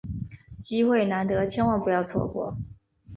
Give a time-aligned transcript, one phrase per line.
[0.59, 2.57] 机会难得，千万不要错过！